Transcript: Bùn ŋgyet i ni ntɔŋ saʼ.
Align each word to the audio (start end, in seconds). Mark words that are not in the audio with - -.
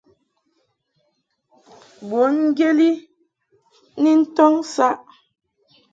Bùn 2.07 2.31
ŋgyet 2.49 2.79
i 2.89 2.91
ni 4.01 4.11
ntɔŋ 4.21 4.53
saʼ. 4.73 4.95